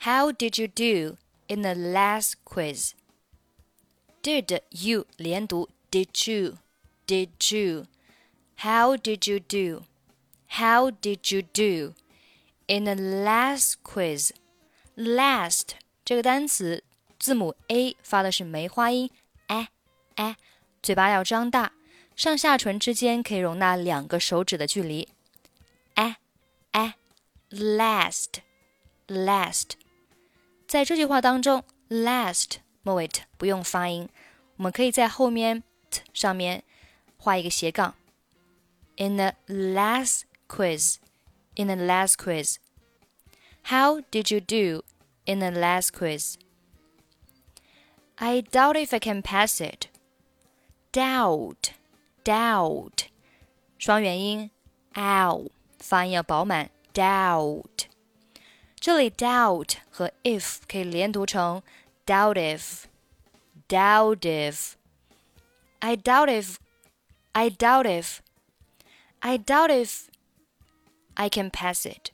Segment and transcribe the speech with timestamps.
[0.00, 1.17] How did you do
[1.47, 2.93] in the last quiz?
[4.23, 6.57] Did you 连读 Did you?
[7.05, 7.85] Did you?
[8.57, 9.83] How did you do?
[10.47, 11.93] How did you do
[12.67, 14.31] in the last quiz?
[14.95, 16.83] Last 这个单词
[17.19, 19.09] 字母 a 发的是梅花音，
[19.47, 19.69] 哎
[20.15, 20.35] 哎，
[20.81, 21.71] 嘴巴要张大，
[22.15, 25.07] 上下唇之间可以容纳两个手指的距离。
[25.95, 26.17] 哎
[26.71, 26.95] 哎，
[27.49, 28.41] last
[29.07, 29.71] last，
[30.70, 34.08] 在这句话当中，last 末尾不用发音，
[34.56, 36.62] 我们可以在后面 t 上面
[37.16, 37.94] 画一个斜杠。
[38.96, 40.96] In the last quiz,
[41.54, 42.56] in the last quiz,
[43.64, 44.84] how did you do
[45.24, 46.36] in the last quiz?
[48.16, 49.88] I doubt if I can pass it.
[50.92, 51.72] Doubt,
[52.24, 53.08] doubt，
[53.78, 54.50] 双元音
[54.94, 56.70] ow，发音要饱满。
[56.94, 57.88] Doubt，
[58.80, 61.62] 这里 doubt 和 if 可以连读成
[62.04, 62.84] doubt if,
[63.68, 64.72] doubt if.
[65.80, 66.56] I doubt if,
[67.32, 68.18] I doubt if,
[69.20, 70.06] I doubt if
[71.14, 72.10] I can pass it.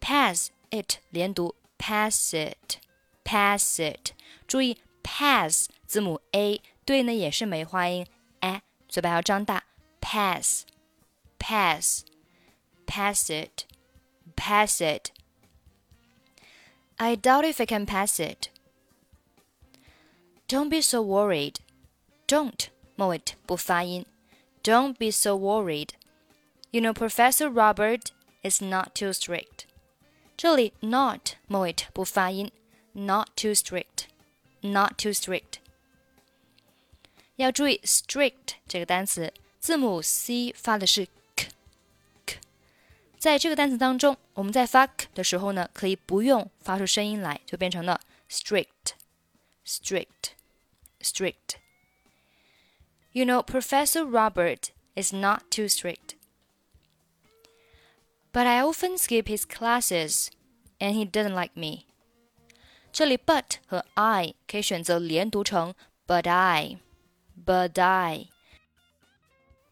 [0.00, 2.78] Pass it 连读 pass it,
[3.24, 4.12] pass it。
[4.46, 8.06] 注意 pass 字母 a 对呢也是梅花音，
[8.40, 9.64] 哎，嘴巴要张大，
[10.00, 10.64] pass
[11.38, 12.04] pass
[12.86, 13.64] pass it
[14.34, 15.10] pass it。
[17.00, 18.48] I doubt if I can pass it.
[20.48, 21.56] Don't be so worried.
[22.26, 24.06] Don't 末尾不发音。
[24.62, 25.90] Don't be so worried.
[26.70, 28.10] You know, Professor Robert
[28.42, 29.64] is not too strict.
[30.36, 32.50] 这里 not 末尾不发音，
[32.92, 34.06] not too strict
[34.60, 35.58] not too strict。
[37.36, 41.12] 要注意 strict 这个单词，字母 c 发的是 k k。
[43.20, 48.92] 在这个单词当中，我们在发 k 的时候呢，可以不用发出声音来，就变成了 strict
[49.64, 50.34] strict
[51.00, 56.16] strict。You know, Professor Robert is not too strict.
[58.32, 60.28] But I often skip his classes,
[60.78, 61.86] and he doesn't like me.
[62.92, 65.74] 这里 but 和 I 可以选择连读成
[66.06, 68.28] but I，but I，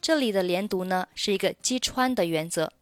[0.00, 2.72] 这里的连读呢是一个击穿的原则。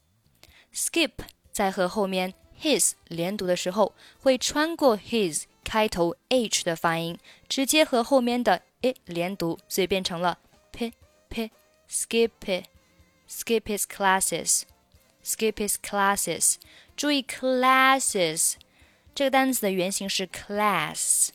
[0.74, 1.12] skip
[1.50, 7.18] 在和后面 his 连读的时候，会穿过 his 开头 h 的发音，
[7.48, 10.38] 直接和后面的 i 连读，所以变成了
[11.30, 11.52] p p
[11.88, 12.66] skip it
[13.28, 14.62] skip his classes
[15.22, 16.56] skip his classes。
[16.96, 18.54] 注意 classes
[19.14, 21.28] 这个单词的原型是 class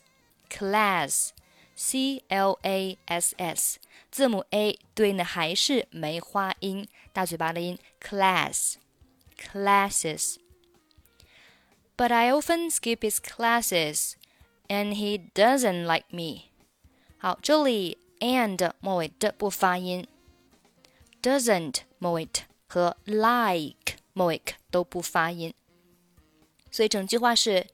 [0.48, 1.30] class
[1.74, 3.78] c l a s s，
[4.10, 10.36] 字母 a 对应的还是梅花音，大嘴巴的音 class。classes.
[11.96, 14.14] But I often skip his classes,
[14.68, 16.50] and he doesn't like me.
[17.18, 20.06] 好，这里 and 末尾的不发音，
[21.22, 22.28] doesn't 末尾
[22.66, 24.40] 和 like 末尾
[24.70, 25.54] 都不发音，
[26.70, 27.66] 所以整句话是：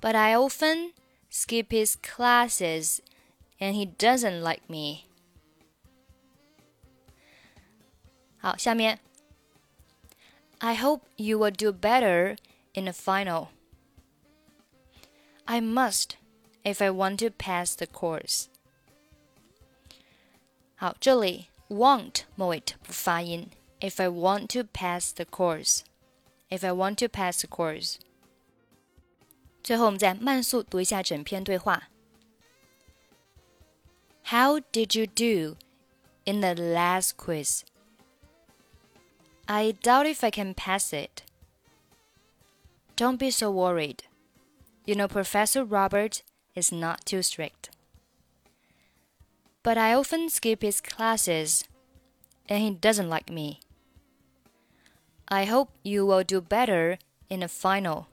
[0.00, 0.92] But I often
[1.30, 3.00] skip his classes,
[3.58, 5.04] and he doesn't like me.
[8.38, 9.00] 好，下面
[10.58, 12.36] I hope you will do better
[12.72, 13.48] in the final.
[15.44, 16.10] I must
[16.62, 18.48] if I want to pass the course.
[20.82, 23.50] 好，这里 want 末尾不发音。
[23.80, 25.82] If I want to pass the course,
[26.48, 27.96] if I want to pass the course.
[29.62, 31.88] 最后，我们再慢速读一下整篇对话。
[34.24, 35.56] How did you do
[36.24, 37.62] in the last quiz?
[39.46, 41.22] I doubt if I can pass it.
[42.96, 44.00] Don't be so worried.
[44.84, 46.22] You know, Professor Robert
[46.54, 47.70] is not too strict.
[49.62, 51.62] But I often skip his classes,
[52.48, 53.60] and he doesn't like me.
[55.26, 56.98] I hope you will do better
[57.28, 58.06] in the final.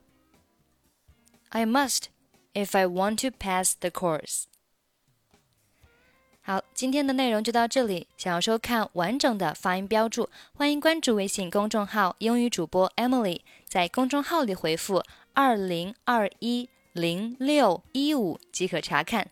[1.50, 2.10] I must
[2.54, 4.46] if I want to pass the course.
[6.42, 8.08] 好，今天的内容就到这里。
[8.18, 13.42] 想要收看完整的发音标注，欢迎关注微信公众号“英语主播 Emily”。
[13.66, 15.04] 在公众号里回复“
[15.34, 19.32] 二零二一零六一五”即可查看。